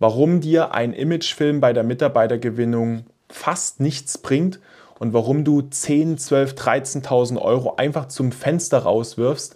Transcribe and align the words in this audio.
warum 0.00 0.40
dir 0.40 0.72
ein 0.74 0.92
Imagefilm 0.92 1.60
bei 1.60 1.72
der 1.72 1.84
Mitarbeitergewinnung 1.84 3.04
fast 3.28 3.78
nichts 3.78 4.18
bringt 4.18 4.58
und 4.98 5.12
warum 5.12 5.44
du 5.44 5.62
10, 5.62 6.18
12, 6.18 6.54
13.000 6.54 7.40
Euro 7.40 7.76
einfach 7.76 8.08
zum 8.08 8.32
Fenster 8.32 8.78
rauswirfst, 8.78 9.54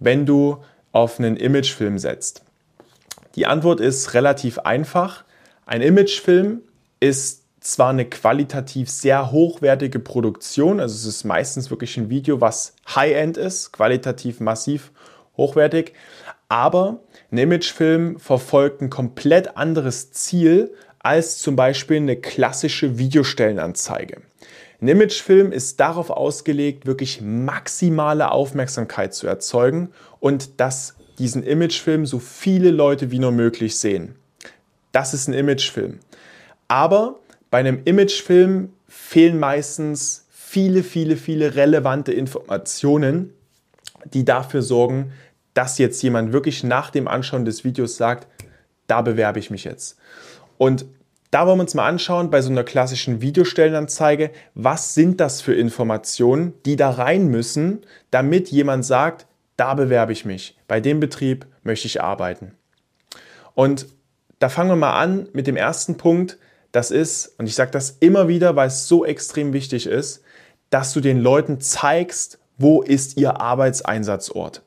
wenn 0.00 0.26
du 0.26 0.58
auf 0.90 1.20
einen 1.20 1.36
Imagefilm 1.36 1.98
setzt. 1.98 2.42
Die 3.36 3.46
Antwort 3.46 3.80
ist 3.80 4.12
relativ 4.14 4.58
einfach. 4.58 5.24
Ein 5.64 5.80
Imagefilm 5.80 6.62
ist 7.00 7.42
zwar 7.60 7.90
eine 7.90 8.04
qualitativ 8.04 8.90
sehr 8.90 9.30
hochwertige 9.30 10.00
Produktion, 10.00 10.80
also 10.80 10.94
es 10.94 11.04
ist 11.04 11.24
meistens 11.24 11.70
wirklich 11.70 11.96
ein 11.96 12.10
Video, 12.10 12.40
was 12.40 12.74
High-End 12.94 13.36
ist, 13.36 13.72
qualitativ 13.72 14.40
massiv 14.40 14.90
hochwertig, 15.36 15.94
aber 16.52 17.00
ein 17.30 17.38
Imagefilm 17.38 18.18
verfolgt 18.18 18.82
ein 18.82 18.90
komplett 18.90 19.56
anderes 19.56 20.12
Ziel 20.12 20.74
als 20.98 21.38
zum 21.38 21.56
Beispiel 21.56 21.96
eine 21.96 22.16
klassische 22.16 22.98
Videostellenanzeige. 22.98 24.20
Ein 24.82 24.88
Imagefilm 24.88 25.50
ist 25.50 25.80
darauf 25.80 26.10
ausgelegt, 26.10 26.84
wirklich 26.84 27.22
maximale 27.22 28.30
Aufmerksamkeit 28.30 29.14
zu 29.14 29.26
erzeugen 29.26 29.92
und 30.20 30.60
dass 30.60 30.96
diesen 31.18 31.42
Imagefilm 31.42 32.04
so 32.04 32.18
viele 32.18 32.70
Leute 32.70 33.10
wie 33.10 33.18
nur 33.18 33.32
möglich 33.32 33.78
sehen. 33.78 34.16
Das 34.92 35.14
ist 35.14 35.28
ein 35.28 35.32
Imagefilm. 35.32 36.00
Aber 36.68 37.20
bei 37.50 37.60
einem 37.60 37.80
Imagefilm 37.86 38.74
fehlen 38.86 39.40
meistens 39.40 40.26
viele, 40.30 40.82
viele, 40.82 41.16
viele 41.16 41.54
relevante 41.54 42.12
Informationen, 42.12 43.32
die 44.12 44.26
dafür 44.26 44.60
sorgen, 44.60 45.12
dass 45.54 45.78
jetzt 45.78 46.02
jemand 46.02 46.32
wirklich 46.32 46.64
nach 46.64 46.90
dem 46.90 47.08
Anschauen 47.08 47.44
des 47.44 47.64
Videos 47.64 47.96
sagt, 47.96 48.26
da 48.86 49.02
bewerbe 49.02 49.38
ich 49.38 49.50
mich 49.50 49.64
jetzt. 49.64 49.98
Und 50.58 50.86
da 51.30 51.46
wollen 51.46 51.58
wir 51.58 51.62
uns 51.62 51.74
mal 51.74 51.88
anschauen 51.88 52.30
bei 52.30 52.42
so 52.42 52.50
einer 52.50 52.62
klassischen 52.62 53.22
Videostellenanzeige, 53.22 54.30
was 54.54 54.94
sind 54.94 55.18
das 55.18 55.40
für 55.40 55.54
Informationen, 55.54 56.52
die 56.66 56.76
da 56.76 56.90
rein 56.90 57.28
müssen, 57.28 57.80
damit 58.10 58.50
jemand 58.50 58.84
sagt, 58.84 59.26
da 59.56 59.74
bewerbe 59.74 60.12
ich 60.12 60.24
mich, 60.24 60.58
bei 60.68 60.80
dem 60.80 61.00
Betrieb 61.00 61.46
möchte 61.62 61.86
ich 61.86 62.02
arbeiten. 62.02 62.52
Und 63.54 63.86
da 64.40 64.48
fangen 64.48 64.70
wir 64.70 64.76
mal 64.76 64.98
an 65.00 65.28
mit 65.32 65.46
dem 65.46 65.56
ersten 65.56 65.96
Punkt, 65.96 66.38
das 66.70 66.90
ist, 66.90 67.38
und 67.38 67.46
ich 67.46 67.54
sage 67.54 67.70
das 67.70 67.96
immer 68.00 68.28
wieder, 68.28 68.56
weil 68.56 68.68
es 68.68 68.88
so 68.88 69.04
extrem 69.04 69.52
wichtig 69.52 69.86
ist, 69.86 70.22
dass 70.70 70.92
du 70.92 71.00
den 71.00 71.20
Leuten 71.20 71.60
zeigst, 71.60 72.38
wo 72.56 72.82
ist 72.82 73.16
ihr 73.18 73.40
Arbeitseinsatzort. 73.40 74.62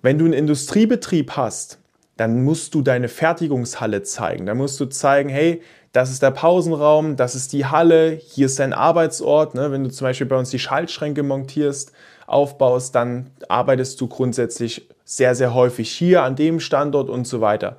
Wenn 0.00 0.18
du 0.18 0.24
einen 0.24 0.34
Industriebetrieb 0.34 1.32
hast, 1.32 1.78
dann 2.16 2.44
musst 2.44 2.74
du 2.74 2.82
deine 2.82 3.08
Fertigungshalle 3.08 4.02
zeigen. 4.02 4.46
Da 4.46 4.54
musst 4.54 4.78
du 4.80 4.86
zeigen, 4.86 5.28
hey, 5.28 5.62
das 5.92 6.10
ist 6.10 6.22
der 6.22 6.30
Pausenraum, 6.30 7.16
das 7.16 7.34
ist 7.34 7.52
die 7.52 7.66
Halle, 7.66 8.10
hier 8.10 8.46
ist 8.46 8.58
dein 8.58 8.72
Arbeitsort. 8.72 9.54
Ne? 9.54 9.72
Wenn 9.72 9.84
du 9.84 9.90
zum 9.90 10.04
Beispiel 10.04 10.26
bei 10.26 10.36
uns 10.36 10.50
die 10.50 10.58
Schaltschränke 10.58 11.22
montierst, 11.22 11.92
aufbaust, 12.26 12.94
dann 12.94 13.30
arbeitest 13.48 14.00
du 14.00 14.06
grundsätzlich 14.06 14.88
sehr, 15.04 15.34
sehr 15.34 15.54
häufig 15.54 15.90
hier 15.90 16.22
an 16.22 16.36
dem 16.36 16.60
Standort 16.60 17.08
und 17.08 17.26
so 17.26 17.40
weiter. 17.40 17.76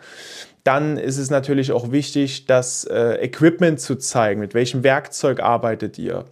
Dann 0.63 0.97
ist 0.97 1.17
es 1.17 1.29
natürlich 1.29 1.71
auch 1.71 1.91
wichtig, 1.91 2.45
das 2.47 2.83
äh, 2.85 3.13
Equipment 3.23 3.79
zu 3.79 3.95
zeigen. 3.97 4.39
Mit 4.39 4.53
welchem 4.53 4.83
Werkzeug 4.83 5.39
arbeitet 5.39 5.97
ihr? 5.99 6.25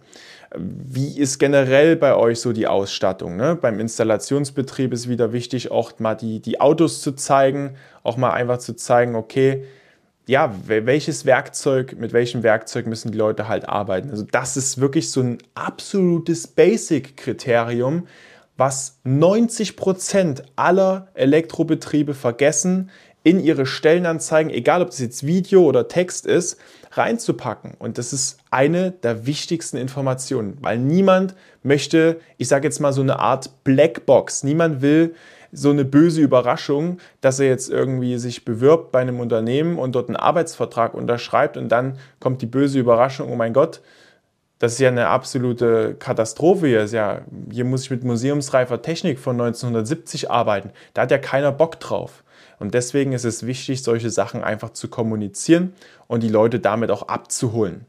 Wie 0.56 1.18
ist 1.18 1.38
generell 1.38 1.96
bei 1.96 2.14
euch 2.14 2.40
so 2.40 2.52
die 2.52 2.66
Ausstattung? 2.66 3.36
Ne? 3.36 3.54
Beim 3.54 3.80
Installationsbetrieb 3.80 4.92
ist 4.92 5.08
wieder 5.08 5.32
wichtig, 5.32 5.70
auch 5.70 5.98
mal 5.98 6.14
die, 6.14 6.40
die 6.40 6.60
Autos 6.60 7.02
zu 7.02 7.12
zeigen, 7.12 7.76
auch 8.02 8.16
mal 8.16 8.30
einfach 8.30 8.58
zu 8.58 8.74
zeigen, 8.74 9.14
okay, 9.14 9.64
ja, 10.26 10.54
welches 10.66 11.24
Werkzeug, 11.24 11.96
mit 11.98 12.12
welchem 12.12 12.42
Werkzeug 12.42 12.86
müssen 12.86 13.10
die 13.10 13.18
Leute 13.18 13.48
halt 13.48 13.66
arbeiten. 13.66 14.10
Also 14.10 14.24
das 14.30 14.58
ist 14.58 14.78
wirklich 14.78 15.10
so 15.10 15.22
ein 15.22 15.38
absolutes 15.54 16.46
Basic-Kriterium, 16.46 18.06
was 18.58 19.00
90 19.04 19.76
Prozent 19.76 20.42
aller 20.54 21.08
Elektrobetriebe 21.14 22.12
vergessen, 22.12 22.90
in 23.28 23.40
ihre 23.40 23.66
Stellenanzeigen, 23.66 24.50
egal 24.50 24.80
ob 24.80 24.88
das 24.88 25.00
jetzt 25.00 25.26
Video 25.26 25.62
oder 25.64 25.86
Text 25.86 26.24
ist, 26.24 26.58
reinzupacken. 26.92 27.74
Und 27.78 27.98
das 27.98 28.14
ist 28.14 28.38
eine 28.50 28.92
der 28.92 29.26
wichtigsten 29.26 29.76
Informationen, 29.76 30.56
weil 30.62 30.78
niemand 30.78 31.34
möchte, 31.62 32.20
ich 32.38 32.48
sage 32.48 32.66
jetzt 32.66 32.80
mal 32.80 32.94
so 32.94 33.02
eine 33.02 33.18
Art 33.18 33.64
Blackbox, 33.64 34.44
niemand 34.44 34.80
will 34.80 35.14
so 35.52 35.70
eine 35.70 35.84
böse 35.84 36.22
Überraschung, 36.22 36.98
dass 37.20 37.38
er 37.38 37.48
jetzt 37.48 37.68
irgendwie 37.68 38.16
sich 38.16 38.46
bewirbt 38.46 38.92
bei 38.92 39.00
einem 39.00 39.20
Unternehmen 39.20 39.78
und 39.78 39.94
dort 39.94 40.08
einen 40.08 40.16
Arbeitsvertrag 40.16 40.94
unterschreibt 40.94 41.58
und 41.58 41.68
dann 41.68 41.98
kommt 42.20 42.40
die 42.40 42.46
böse 42.46 42.78
Überraschung, 42.78 43.30
oh 43.30 43.36
mein 43.36 43.52
Gott, 43.52 43.82
das 44.58 44.72
ist 44.72 44.78
ja 44.80 44.88
eine 44.88 45.08
absolute 45.08 45.96
Katastrophe 45.98 46.66
hier. 46.66 46.84
Ja, 46.86 47.20
hier 47.50 47.64
muss 47.64 47.84
ich 47.84 47.90
mit 47.90 48.04
museumsreifer 48.04 48.82
Technik 48.82 49.18
von 49.18 49.40
1970 49.40 50.30
arbeiten. 50.30 50.70
Da 50.94 51.02
hat 51.02 51.10
ja 51.10 51.18
keiner 51.18 51.52
Bock 51.52 51.78
drauf. 51.78 52.24
Und 52.58 52.74
deswegen 52.74 53.12
ist 53.12 53.24
es 53.24 53.46
wichtig, 53.46 53.82
solche 53.82 54.10
Sachen 54.10 54.42
einfach 54.42 54.70
zu 54.70 54.88
kommunizieren 54.88 55.72
und 56.06 56.22
die 56.22 56.28
Leute 56.28 56.60
damit 56.60 56.90
auch 56.90 57.08
abzuholen. 57.08 57.86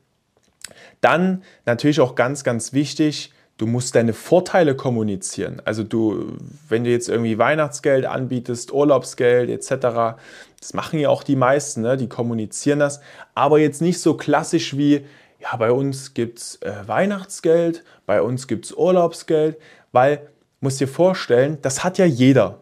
Dann 1.02 1.44
natürlich 1.66 2.02
auch 2.02 2.16
ganz, 2.16 2.44
ganz 2.44 2.74
wichtig, 2.74 3.34
Du 3.60 3.68
musst 3.68 3.94
deine 3.96 4.14
Vorteile 4.14 4.74
kommunizieren. 4.74 5.62
Also 5.66 5.84
du, 5.84 6.38
wenn 6.70 6.86
du 6.86 6.92
jetzt 6.92 7.10
irgendwie 7.10 7.38
Weihnachtsgeld 7.38 8.06
anbietest, 8.06 8.72
Urlaubsgeld 8.72 9.50
etc., 9.50 10.18
das 10.62 10.74
machen 10.74 10.98
ja 10.98 11.10
auch 11.10 11.24
die 11.24 11.36
meisten, 11.36 11.82
ne? 11.82 11.98
die 11.98 12.08
kommunizieren 12.08 12.80
das, 12.80 13.02
aber 13.36 13.60
jetzt 13.60 13.82
nicht 13.82 14.00
so 14.00 14.14
klassisch 14.14 14.78
wie, 14.78 15.06
ja, 15.42 15.54
bei 15.58 15.74
uns 15.74 16.14
gibt 16.14 16.40
es 16.40 16.62
äh, 16.62 16.72
Weihnachtsgeld, 16.88 17.84
bei 18.06 18.22
uns 18.22 18.48
gibt 18.48 18.64
es 18.64 18.72
Urlaubsgeld, 18.72 19.58
weil, 19.92 20.22
musst 20.62 20.80
dir 20.80 20.88
vorstellen, 20.88 21.58
das 21.62 21.84
hat 21.84 21.98
ja 21.98 22.06
jeder. 22.06 22.62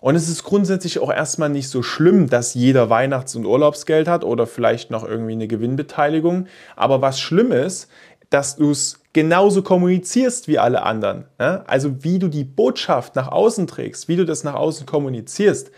Und 0.00 0.14
es 0.14 0.28
ist 0.28 0.44
grundsätzlich 0.44 1.00
auch 1.00 1.12
erstmal 1.12 1.48
nicht 1.48 1.68
so 1.68 1.82
schlimm, 1.82 2.28
dass 2.28 2.54
jeder 2.54 2.88
Weihnachts- 2.88 3.34
und 3.34 3.46
Urlaubsgeld 3.46 4.06
hat 4.08 4.24
oder 4.24 4.46
vielleicht 4.46 4.90
noch 4.90 5.04
irgendwie 5.04 5.32
eine 5.32 5.48
Gewinnbeteiligung. 5.48 6.46
Aber 6.76 7.02
was 7.02 7.18
schlimm 7.20 7.50
ist, 7.50 7.88
dass 8.30 8.56
du 8.56 8.70
es 8.70 9.00
genauso 9.12 9.62
kommunizierst 9.62 10.48
wie 10.48 10.58
alle 10.58 10.82
anderen. 10.82 11.24
Ja? 11.40 11.64
Also 11.66 12.04
wie 12.04 12.18
du 12.18 12.28
die 12.28 12.44
Botschaft 12.44 13.16
nach 13.16 13.28
außen 13.28 13.66
trägst, 13.66 14.08
wie 14.08 14.16
du 14.16 14.24
das 14.24 14.44
nach 14.44 14.54
außen 14.54 14.86
kommunizierst, 14.86 15.70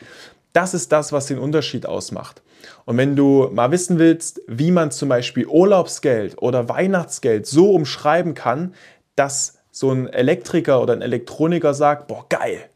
das 0.53 0.75
ist 0.75 0.91
das, 0.91 1.13
was 1.13 1.27
den 1.27 1.39
Unterschied 1.39 1.87
ausmacht. 1.87 2.43
Und 2.85 2.97
wenn 2.97 3.17
du 3.17 3.49
mal 3.53 3.71
wissen 3.71 3.99
willst, 3.99 4.43
wie 4.47 4.73
man 4.73 4.91
zum 4.91 5.09
Beispiel 5.09 5.47
Urlaubsgeld 5.47 6.43
oder 6.43 6.69
Weihnachtsgeld 6.69 7.47
so 7.47 7.71
umschreiben 7.71 8.35
kann, 8.35 8.75
dass 9.15 9.59
so 9.71 9.93
ein 9.93 10.09
Elektriker 10.09 10.83
oder 10.83 10.93
ein 10.93 11.03
Elektroniker 11.03 11.73
sagt, 11.73 12.09
boah, 12.09 12.27
geil, 12.29 12.69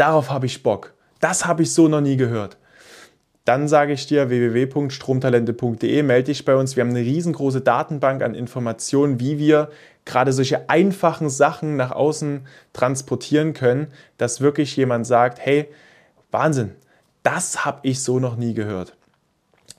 darauf 0.00 0.30
habe 0.30 0.46
ich 0.46 0.62
Bock. 0.62 0.94
Das 1.20 1.46
habe 1.46 1.62
ich 1.62 1.72
so 1.72 1.88
noch 1.88 2.00
nie 2.00 2.16
gehört 2.16 2.56
dann 3.44 3.68
sage 3.68 3.94
ich 3.94 4.06
dir 4.06 4.28
www.stromtalente.de, 4.28 6.02
melde 6.02 6.26
dich 6.26 6.44
bei 6.44 6.54
uns. 6.54 6.76
Wir 6.76 6.82
haben 6.82 6.90
eine 6.90 7.00
riesengroße 7.00 7.62
Datenbank 7.62 8.22
an 8.22 8.34
Informationen, 8.34 9.18
wie 9.18 9.38
wir 9.38 9.70
gerade 10.04 10.32
solche 10.32 10.68
einfachen 10.68 11.28
Sachen 11.28 11.76
nach 11.76 11.90
außen 11.90 12.46
transportieren 12.72 13.52
können, 13.52 13.88
dass 14.18 14.40
wirklich 14.40 14.76
jemand 14.76 15.06
sagt, 15.06 15.38
hey, 15.40 15.68
Wahnsinn, 16.30 16.76
das 17.22 17.64
habe 17.64 17.80
ich 17.82 18.02
so 18.02 18.20
noch 18.20 18.36
nie 18.36 18.54
gehört. 18.54 18.96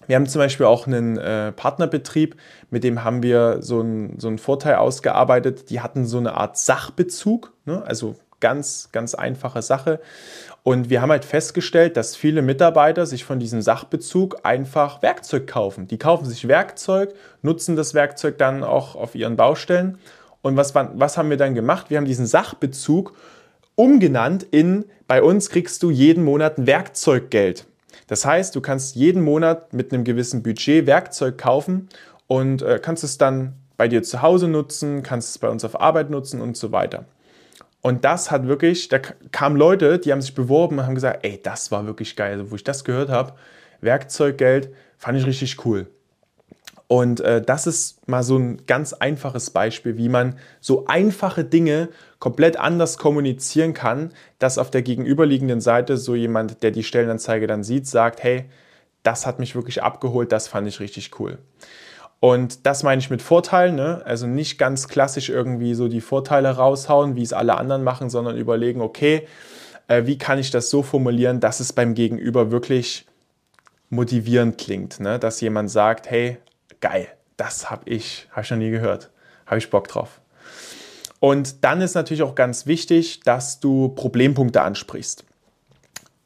Wir 0.08 0.16
haben 0.16 0.28
zum 0.28 0.40
Beispiel 0.40 0.66
auch 0.66 0.88
einen 0.88 1.18
äh, 1.18 1.52
Partnerbetrieb, 1.52 2.36
mit 2.72 2.84
dem 2.84 3.04
haben 3.04 3.24
wir 3.24 3.62
so, 3.62 3.80
ein, 3.80 4.20
so 4.20 4.28
einen 4.28 4.40
Vorteil 4.40 4.76
ausgearbeitet. 4.76 5.70
Die 5.70 5.80
hatten 5.80 6.06
so 6.06 6.18
eine 6.18 6.34
Art 6.34 6.58
Sachbezug, 6.58 7.54
ne? 7.66 7.84
also 7.86 8.16
ganz, 8.42 8.90
ganz 8.92 9.16
einfache 9.16 9.62
Sache. 9.62 10.00
Und 10.64 10.90
wir 10.90 11.02
haben 11.02 11.10
halt 11.12 11.26
festgestellt, 11.26 11.98
dass 11.98 12.16
viele 12.16 12.42
Mitarbeiter 12.42 13.06
sich 13.06 13.24
von 13.24 13.40
diesem 13.40 13.62
Sachbezug 13.62 14.38
einfach 14.44 15.02
Werkzeug 15.02 15.48
kaufen. 15.48 15.88
Die 15.88 15.98
kaufen 15.98 16.26
sich 16.26 16.48
Werkzeug, 16.48 17.14
nutzen 17.42 17.76
das 17.76 17.94
Werkzeug 17.94 18.38
dann 18.38 18.64
auch 18.64 18.96
auf 18.96 19.16
ihren 19.16 19.38
Baustellen. 19.38 19.98
Und 20.42 20.58
was, 20.58 20.76
was 20.76 21.18
haben 21.18 21.30
wir 21.30 21.38
dann 21.38 21.56
gemacht? 21.56 21.90
Wir 21.90 21.98
haben 21.98 22.06
diesen 22.06 22.28
Sachbezug 22.28 23.14
umgenannt 23.76 24.44
in, 24.44 24.86
bei 25.08 25.24
uns 25.24 25.50
kriegst 25.50 25.82
du 25.82 25.90
jeden 25.90 26.24
Monat 26.24 26.58
ein 26.58 26.68
Werkzeuggeld. 26.68 27.66
Das 28.08 28.26
heißt, 28.26 28.56
du 28.56 28.62
kannst 28.62 28.96
jeden 28.96 29.24
Monat 29.24 29.74
mit 29.74 29.94
einem 29.94 30.04
gewissen 30.04 30.44
Budget 30.44 30.86
Werkzeug 30.86 31.38
kaufen 31.38 31.90
und 32.28 32.62
äh, 32.62 32.80
kannst 32.82 33.04
es 33.04 33.18
dann 33.18 33.54
bei 33.78 33.88
dir 33.88 34.04
zu 34.04 34.22
Hause 34.22 34.48
nutzen, 34.48 35.02
kannst 35.02 35.30
es 35.30 35.40
bei 35.40 35.50
uns 35.50 35.66
auf 35.66 35.80
Arbeit 35.80 36.10
nutzen 36.10 36.42
und 36.42 36.56
so 36.56 36.72
weiter. 36.72 37.06
Und 37.82 38.06
das 38.06 38.30
hat 38.30 38.48
wirklich, 38.48 38.88
da 38.90 39.00
kamen 39.00 39.58
Leute, 39.58 39.98
die 39.98 40.12
haben 40.12 40.22
sich 40.22 40.36
beworben 40.36 40.78
und 40.78 40.86
haben 40.86 40.96
gesagt, 40.96 41.26
ey, 41.26 41.40
das 41.42 41.72
war 41.72 41.86
wirklich 41.86 42.16
geil. 42.16 42.34
Also, 42.34 42.52
wo 42.52 42.56
ich 42.56 42.64
das 42.64 42.84
gehört 42.84 43.10
habe, 43.10 43.34
Werkzeuggeld, 43.82 44.70
fand 44.98 45.18
ich 45.18 45.26
richtig 45.26 45.66
cool. 45.66 45.88
Und 46.88 47.22
äh, 47.22 47.42
das 47.42 47.68
ist 47.68 48.06
mal 48.08 48.22
so 48.22 48.38
ein 48.38 48.66
ganz 48.68 48.92
einfaches 48.92 49.50
Beispiel, 49.50 49.98
wie 49.98 50.10
man 50.10 50.38
so 50.60 50.88
einfache 50.88 51.46
Dinge 51.46 51.88
komplett 52.20 52.58
anders 52.58 52.98
kommunizieren 52.98 53.74
kann, 53.74 54.12
dass 54.40 54.58
auf 54.58 54.72
der 54.72 54.82
gegenüberliegenden 54.82 55.62
Seite 55.62 55.96
so 55.96 56.16
jemand, 56.16 56.64
der 56.64 56.72
die 56.72 56.84
Stellenanzeige 56.84 57.48
dann 57.48 57.64
sieht, 57.64 57.88
sagt, 57.88 58.22
hey, 58.22 58.50
das 59.04 59.26
hat 59.26 59.40
mich 59.40 59.56
wirklich 59.56 59.82
abgeholt, 59.82 60.34
das 60.34 60.50
fand 60.50 60.68
ich 60.68 60.82
richtig 60.82 61.18
cool. 61.20 61.40
Und 62.22 62.68
das 62.68 62.84
meine 62.84 63.00
ich 63.00 63.10
mit 63.10 63.24
Vorteilen, 63.24 63.74
ne? 63.74 64.04
also 64.06 64.28
nicht 64.28 64.60
ganz 64.60 64.88
klassisch 64.88 65.30
irgendwie 65.30 65.74
so 65.74 65.88
die 65.88 66.02
Vorteile 66.02 66.52
raushauen, 66.52 67.16
wie 67.16 67.24
es 67.24 67.34
alle 67.34 67.58
anderen 67.58 67.84
machen, 67.84 68.12
sondern 68.12 68.38
überlegen, 68.38 68.80
okay, 68.80 69.28
äh, 69.88 70.06
wie 70.06 70.20
kann 70.20 70.38
ich 70.38 70.52
das 70.52 70.70
so 70.70 70.84
formulieren, 70.84 71.40
dass 71.40 71.60
es 71.60 71.74
beim 71.74 71.96
Gegenüber 71.96 72.52
wirklich 72.52 73.08
motivierend 73.90 74.60
klingt, 74.60 75.00
ne? 75.00 75.18
dass 75.18 75.42
jemand 75.42 75.72
sagt, 75.72 76.12
hey, 76.12 76.38
geil, 76.80 77.08
das 77.38 77.72
habe 77.72 77.90
ich, 77.90 78.28
habe 78.30 78.42
ich 78.44 78.52
noch 78.52 78.58
nie 78.60 78.70
gehört, 78.70 79.10
habe 79.48 79.58
ich 79.58 79.72
Bock 79.72 79.88
drauf. 79.88 80.22
Und 81.20 81.64
dann 81.64 81.82
ist 81.82 81.96
natürlich 81.96 82.22
auch 82.22 82.36
ganz 82.36 82.68
wichtig, 82.68 83.22
dass 83.22 83.60
du 83.60 83.90
Problempunkte 83.90 84.62
ansprichst. 84.62 85.26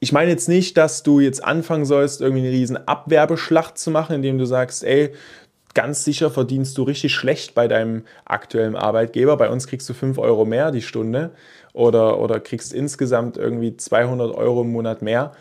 Ich 0.01 0.11
meine 0.11 0.29
jetzt 0.29 0.49
nicht, 0.49 0.75
dass 0.75 1.03
du 1.03 1.21
jetzt 1.21 1.41
anfangen 1.41 1.85
sollst, 1.85 2.19
irgendwie 2.19 2.45
eine 2.45 2.51
riesen 2.51 2.85
Abwerbeschlacht 2.85 3.77
zu 3.77 3.91
machen, 3.91 4.17
indem 4.17 4.37
du 4.37 4.45
sagst, 4.45 4.83
ey, 4.83 5.13
ganz 5.75 6.03
sicher 6.03 6.31
verdienst 6.31 6.77
du 6.77 6.83
richtig 6.83 7.13
schlecht 7.13 7.53
bei 7.53 7.67
deinem 7.67 8.05
aktuellen 8.25 8.75
Arbeitgeber. 8.75 9.37
Bei 9.37 9.49
uns 9.49 9.67
kriegst 9.67 9.87
du 9.87 9.93
5 9.93 10.17
Euro 10.17 10.45
mehr 10.45 10.71
die 10.71 10.81
Stunde 10.81 11.31
oder, 11.73 12.19
oder 12.19 12.39
kriegst 12.39 12.73
insgesamt 12.73 13.37
irgendwie 13.37 13.77
200 13.77 14.33
Euro 14.33 14.61
im 14.61 14.71
Monat 14.71 15.03
mehr. 15.03 15.33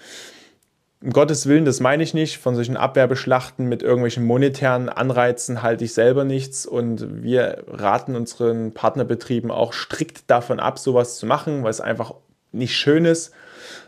Um 1.02 1.10
Gottes 1.10 1.46
Willen, 1.46 1.64
das 1.64 1.80
meine 1.80 2.02
ich 2.02 2.14
nicht. 2.14 2.38
Von 2.38 2.54
solchen 2.54 2.76
Abwerbeschlachten 2.76 3.66
mit 3.68 3.82
irgendwelchen 3.82 4.24
monetären 4.24 4.88
Anreizen 4.88 5.62
halte 5.62 5.84
ich 5.84 5.94
selber 5.94 6.24
nichts. 6.24 6.66
Und 6.66 7.22
wir 7.22 7.64
raten 7.68 8.16
unseren 8.16 8.72
Partnerbetrieben 8.72 9.50
auch 9.50 9.72
strikt 9.72 10.30
davon 10.30 10.60
ab, 10.60 10.78
sowas 10.78 11.18
zu 11.18 11.26
machen, 11.26 11.62
weil 11.62 11.70
es 11.70 11.80
einfach 11.80 12.14
nicht 12.52 12.76
schön 12.76 13.04
ist. 13.04 13.32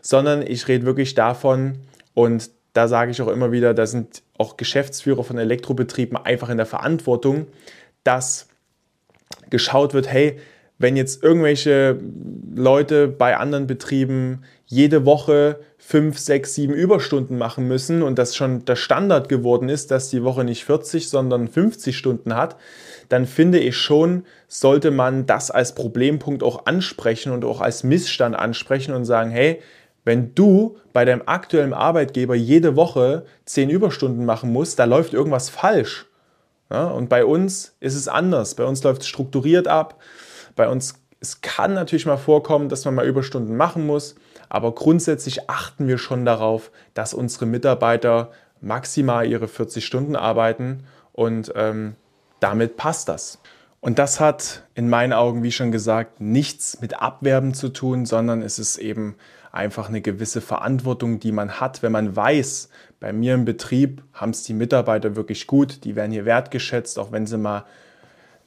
Sondern 0.01 0.43
ich 0.43 0.69
rede 0.69 0.87
wirklich 0.87 1.15
davon, 1.15 1.79
und 2.15 2.51
da 2.73 2.87
sage 2.87 3.11
ich 3.11 3.21
auch 3.23 3.29
immer 3.29 3.51
wieder, 3.51 3.75
da 3.75 3.87
sind 3.87 4.23
auch 4.39 4.57
Geschäftsführer 4.57 5.25
von 5.25 5.39
Elektrobetrieben 5.39 6.17
einfach 6.17 6.49
in 6.49 6.57
der 6.57 6.67
Verantwortung, 6.67 7.47
dass 8.05 8.49
geschaut 9.51 9.95
wird, 9.95 10.11
hey, 10.11 10.39
wenn 10.79 10.97
jetzt 10.97 11.23
irgendwelche 11.23 11.99
Leute 12.55 13.09
bei 13.09 13.37
anderen 13.37 13.67
Betrieben 13.67 14.43
jede 14.67 15.07
Woche 15.07 15.61
fünf, 15.79 16.19
sechs, 16.19 16.55
sieben 16.55 16.75
Überstunden 16.75 17.39
machen 17.39 17.67
müssen 17.67 18.03
und 18.03 18.19
das 18.19 18.37
schon 18.37 18.65
der 18.65 18.77
Standard 18.77 19.29
geworden 19.29 19.69
ist, 19.69 19.91
dass 19.91 20.11
die 20.11 20.23
Woche 20.23 20.45
nicht 20.45 20.65
40, 20.65 21.09
sondern 21.09 21.49
50 21.49 21.97
Stunden 21.97 22.35
hat, 22.35 22.57
dann 23.09 23.27
finde 23.27 23.59
ich 23.59 23.77
schon, 23.77 24.25
sollte 24.49 24.91
man 24.91 25.27
das 25.27 25.51
als 25.51 25.75
Problempunkt 25.75 26.43
auch 26.43 26.67
ansprechen 26.67 27.33
und 27.33 27.45
auch 27.45 27.61
als 27.61 27.85
Missstand 27.85 28.37
ansprechen 28.37 28.93
und 28.93 29.05
sagen, 29.05 29.31
hey, 29.31 29.61
wenn 30.07 30.37
du 30.37 30.79
bei 30.93 31.05
deinem 31.05 31.25
aktuellen 31.27 31.75
Arbeitgeber 31.75 32.37
jede 32.37 32.77
Woche 32.77 33.27
zehn 33.45 33.69
Überstunden 33.69 34.25
machen 34.25 34.53
musst, 34.53 34.79
da 34.79 34.85
läuft 34.85 35.13
irgendwas 35.13 35.51
falsch. 35.51 36.07
Ja, 36.71 36.87
und 36.87 37.09
bei 37.09 37.25
uns 37.25 37.75
ist 37.81 37.97
es 37.97 38.07
anders. 38.07 38.55
Bei 38.55 38.65
uns 38.65 38.83
läuft 38.85 39.03
es 39.03 39.09
strukturiert 39.09 39.67
ab. 39.67 40.01
Bei 40.55 40.69
uns, 40.69 41.03
es 41.21 41.41
kann 41.41 41.75
natürlich 41.75 42.07
mal 42.07 42.17
vorkommen, 42.19 42.69
dass 42.69 42.85
man 42.85 42.95
mal 42.95 43.07
Überstunden 43.07 43.57
machen 43.57 43.85
muss, 43.85 44.15
aber 44.49 44.73
grundsätzlich 44.77 45.51
achten 45.51 45.89
wir 45.89 45.99
schon 45.99 46.25
darauf, 46.25 46.71
dass 46.95 47.13
unsere 47.13 47.47
Mitarbeiter 47.47 48.31
maximal 48.61 49.27
ihre 49.27 49.49
40 49.49 49.85
Stunden 49.85 50.15
arbeiten 50.15 50.85
und 51.13 51.53
ähm, 51.57 51.97
damit 52.39 52.77
passt 52.77 53.09
das. 53.09 53.41
Und 53.81 53.99
das 53.99 54.21
hat 54.21 54.65
in 54.75 54.89
meinen 54.89 55.13
Augen, 55.13 55.43
wie 55.43 55.53
schon 55.53 55.71
gesagt, 55.71 56.21
nichts 56.21 56.81
mit 56.81 57.01
Abwerben 57.01 57.55
zu 57.55 57.69
tun, 57.69 58.07
sondern 58.07 58.43
es 58.43 58.59
ist 58.59 58.79
eben 58.79 59.17
einfach 59.53 59.89
eine 59.89 60.01
gewisse 60.01 60.41
Verantwortung, 60.41 61.21
die 61.21 61.33
man 61.33 61.61
hat, 61.61 61.83
wenn 61.83 61.93
man 61.93 62.15
weiß, 62.15 62.69
bei 63.01 63.13
mir 63.13 63.35
im 63.35 63.45
Betrieb 63.45 64.03
haben 64.13 64.31
es 64.31 64.43
die 64.43 64.55
Mitarbeiter 64.55 65.17
wirklich 65.17 65.47
gut, 65.47 65.85
die 65.85 65.97
werden 65.97 66.13
hier 66.13 66.25
wertgeschätzt, 66.25 66.99
auch 66.99 67.13
wenn 67.13 67.27
sie 67.27 67.39
mal 67.39 67.65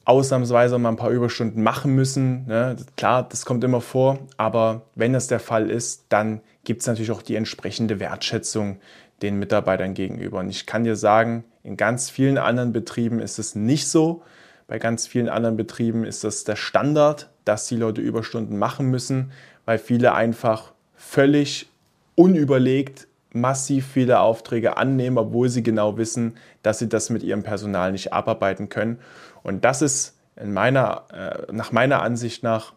ausnahmsweise 0.06 0.78
mal 0.80 0.90
ein 0.90 0.96
paar 0.96 1.12
Überstunden 1.12 1.62
machen 1.62 1.94
müssen. 1.94 2.48
Ne? 2.48 2.76
Klar, 2.98 3.28
das 3.30 3.46
kommt 3.46 3.64
immer 3.64 3.82
vor, 3.82 4.20
aber 4.38 4.82
wenn 4.96 5.14
das 5.14 5.28
der 5.28 5.40
Fall 5.40 5.70
ist, 5.70 6.06
dann 6.10 6.42
gibt 6.64 6.82
es 6.82 6.88
natürlich 6.88 7.12
auch 7.12 7.22
die 7.22 7.36
entsprechende 7.36 8.00
Wertschätzung 8.00 8.80
den 9.22 9.38
Mitarbeitern 9.38 9.94
gegenüber. 9.94 10.40
Und 10.40 10.50
ich 10.50 10.66
kann 10.66 10.84
dir 10.84 10.96
sagen, 10.96 11.44
in 11.64 11.78
ganz 11.78 12.10
vielen 12.10 12.38
anderen 12.38 12.72
Betrieben 12.72 13.20
ist 13.20 13.38
es 13.38 13.54
nicht 13.54 13.88
so. 13.88 14.24
Bei 14.70 14.78
ganz 14.78 15.08
vielen 15.08 15.30
anderen 15.30 15.58
Betrieben 15.58 16.04
ist 16.06 16.24
das 16.24 16.44
der 16.44 16.56
Standard, 16.56 17.32
dass 17.44 17.66
die 17.66 17.76
Leute 17.76 18.02
Überstunden 18.02 18.60
machen 18.60 18.86
müssen, 18.86 19.32
weil 19.66 19.80
viele 19.80 20.14
einfach 20.14 20.74
völlig 20.96 21.72
unüberlegt 22.14 23.08
massiv 23.32 23.88
viele 23.88 24.20
Aufträge 24.20 24.78
annehmen, 24.78 25.18
obwohl 25.18 25.50
sie 25.50 25.64
genau 25.64 25.98
wissen, 25.98 26.38
dass 26.62 26.78
sie 26.78 26.88
das 26.88 27.10
mit 27.10 27.24
ihrem 27.24 27.42
Personal 27.42 27.92
nicht 27.92 28.14
abarbeiten 28.14 28.70
können. 28.70 29.00
Und 29.42 29.66
das 29.66 29.82
ist 29.82 30.18
in 30.36 30.54
meiner, 30.54 31.04
äh, 31.12 31.52
nach 31.52 31.72
meiner 31.72 32.04
Ansicht 32.04 32.44
nach 32.44 32.74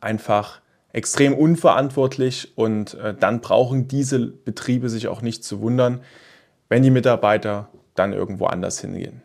einfach 0.00 0.60
extrem 0.92 1.34
unverantwortlich 1.34 2.52
und 2.56 2.94
äh, 2.94 3.14
dann 3.18 3.40
brauchen 3.40 3.88
diese 3.88 4.26
Betriebe 4.28 4.88
sich 4.88 5.08
auch 5.08 5.22
nicht 5.22 5.42
zu 5.42 5.60
wundern, 5.60 6.02
wenn 6.68 6.84
die 6.84 6.90
Mitarbeiter 6.90 7.68
dann 7.96 8.12
irgendwo 8.12 8.46
anders 8.46 8.80
hingehen. 8.80 9.22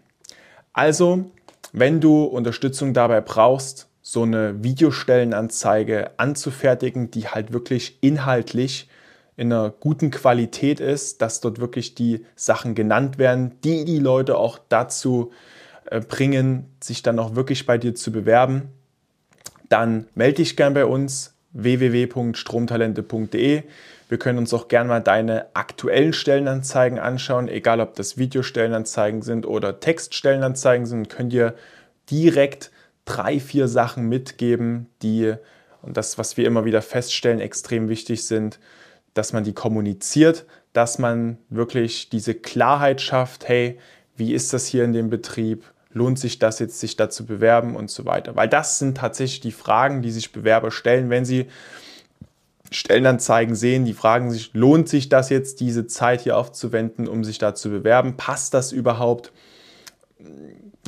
Also, 0.73 1.31
wenn 1.73 1.99
du 2.01 2.23
Unterstützung 2.23 2.93
dabei 2.93 3.21
brauchst, 3.21 3.89
so 4.01 4.23
eine 4.23 4.63
Videostellenanzeige 4.63 6.11
anzufertigen, 6.17 7.09
die 7.09 7.27
halt 7.27 7.53
wirklich 7.53 7.97
inhaltlich 8.01 8.87
in 9.35 9.51
einer 9.51 9.71
guten 9.71 10.11
Qualität 10.11 10.79
ist, 10.79 11.21
dass 11.21 11.41
dort 11.41 11.59
wirklich 11.59 11.95
die 11.95 12.25
Sachen 12.35 12.75
genannt 12.75 13.17
werden, 13.17 13.59
die 13.63 13.83
die 13.83 13.99
Leute 13.99 14.37
auch 14.37 14.59
dazu 14.69 15.31
äh, 15.85 15.99
bringen, 15.99 16.75
sich 16.81 17.03
dann 17.03 17.19
auch 17.19 17.35
wirklich 17.35 17.65
bei 17.65 17.77
dir 17.77 17.95
zu 17.95 18.11
bewerben, 18.11 18.69
dann 19.69 20.07
melde 20.15 20.35
dich 20.35 20.55
gern 20.55 20.73
bei 20.73 20.85
uns 20.85 21.34
www.stromtalente.de. 21.55 23.63
Wir 24.07 24.19
können 24.19 24.37
uns 24.37 24.53
auch 24.53 24.67
gern 24.67 24.87
mal 24.87 25.01
deine 25.01 25.47
aktuellen 25.55 26.13
Stellenanzeigen 26.13 26.99
anschauen, 26.99 27.47
egal 27.47 27.79
ob 27.79 27.95
das 27.95 28.17
Videostellenanzeigen 28.17 29.23
sind 29.23 29.47
oder 29.47 29.79
Textstellenanzeigen 29.79 30.85
sind, 30.85 31.09
könnt 31.09 31.33
ihr 31.33 31.55
direkt 32.11 32.69
drei, 33.05 33.39
vier 33.39 33.67
Sachen 33.67 34.07
mitgeben, 34.07 34.87
die, 35.01 35.33
und 35.81 35.97
das, 35.97 36.19
was 36.19 36.37
wir 36.37 36.45
immer 36.45 36.65
wieder 36.65 36.83
feststellen, 36.83 37.39
extrem 37.39 37.89
wichtig 37.89 38.27
sind, 38.27 38.59
dass 39.15 39.33
man 39.33 39.43
die 39.43 39.53
kommuniziert, 39.53 40.45
dass 40.73 40.99
man 40.99 41.39
wirklich 41.49 42.09
diese 42.09 42.35
Klarheit 42.35 43.01
schafft, 43.01 43.47
hey, 43.47 43.79
wie 44.17 44.33
ist 44.33 44.53
das 44.53 44.67
hier 44.67 44.83
in 44.83 44.93
dem 44.93 45.09
Betrieb? 45.09 45.63
Lohnt 45.95 46.19
sich 46.19 46.37
das 46.37 46.59
jetzt, 46.59 46.79
sich 46.79 46.95
da 46.95 47.09
zu 47.09 47.25
bewerben 47.25 47.75
und 47.75 47.89
so 47.89 48.05
weiter? 48.05 48.35
Weil 48.35 48.47
das 48.47 48.77
sind 48.77 48.97
tatsächlich 48.97 49.39
die 49.39 49.51
Fragen, 49.51 50.03
die 50.03 50.11
sich 50.11 50.31
Bewerber 50.31 50.69
stellen, 50.69 51.09
wenn 51.09 51.25
sie 51.25 51.47
Stellenanzeigen 52.69 53.55
sehen, 53.55 53.85
die 53.85 53.93
fragen 53.93 54.29
sich, 54.29 54.53
lohnt 54.53 54.89
sich 54.89 55.09
das 55.09 55.29
jetzt, 55.29 55.59
diese 55.59 55.87
Zeit 55.87 56.21
hier 56.21 56.37
aufzuwenden, 56.37 57.07
um 57.07 57.23
sich 57.23 57.39
da 57.39 57.55
zu 57.55 57.69
bewerben? 57.69 58.17
Passt 58.17 58.53
das 58.53 58.71
überhaupt? 58.71 59.31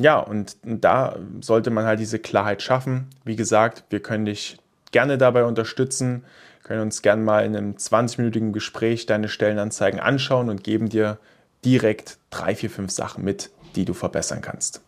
ja, 0.00 0.18
und 0.18 0.56
da 0.62 1.16
sollte 1.40 1.70
man 1.70 1.84
halt 1.84 2.00
diese 2.00 2.18
Klarheit 2.18 2.62
schaffen. 2.62 3.08
Wie 3.24 3.36
gesagt, 3.36 3.84
wir 3.90 4.00
können 4.00 4.26
dich 4.26 4.58
gerne 4.92 5.18
dabei 5.18 5.44
unterstützen, 5.44 6.24
können 6.62 6.82
uns 6.82 7.02
gerne 7.02 7.22
mal 7.22 7.44
in 7.44 7.56
einem 7.56 7.72
20-minütigen 7.72 8.52
Gespräch 8.52 9.06
deine 9.06 9.28
Stellenanzeigen 9.28 10.00
anschauen 10.00 10.50
und 10.50 10.62
geben 10.62 10.88
dir 10.88 11.18
direkt 11.64 12.18
drei, 12.30 12.54
vier, 12.54 12.70
fünf 12.70 12.92
Sachen 12.92 13.24
mit, 13.24 13.50
die 13.74 13.84
du 13.84 13.94
verbessern 13.94 14.40
kannst. 14.40 14.82